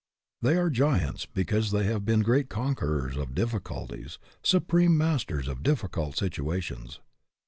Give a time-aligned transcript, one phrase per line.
[0.41, 5.61] They are giants because they have been great conquerors of difficulties, supreme mas ters of
[5.61, 6.99] difficult situations.